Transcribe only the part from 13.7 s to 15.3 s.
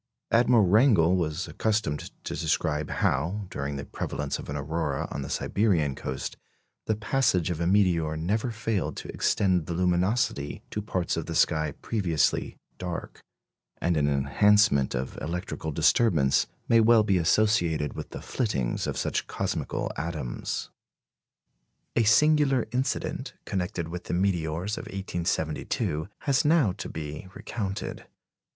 and an enhancement of